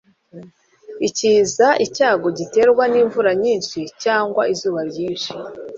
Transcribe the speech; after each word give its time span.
ikiza 1.07 1.67
icyago 1.85 2.27
giterwa 2.37 2.83
n'imvura 2.91 3.31
nyinshi 3.43 3.79
cyangwa 4.03 4.41
izuba 4.53 4.79
ryinshi 4.89 5.31